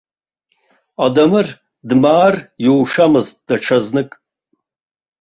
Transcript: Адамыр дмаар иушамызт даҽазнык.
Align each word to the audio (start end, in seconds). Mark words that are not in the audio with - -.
Адамыр 1.05 1.47
дмаар 1.89 2.35
иушамызт 2.67 3.35
даҽазнык. 3.47 4.09